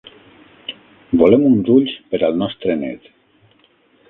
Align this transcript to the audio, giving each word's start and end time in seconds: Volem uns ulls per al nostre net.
Volem 1.23 1.45
uns 1.49 1.69
ulls 1.75 1.93
per 2.15 2.21
al 2.29 2.41
nostre 2.41 2.79
net. 2.81 3.07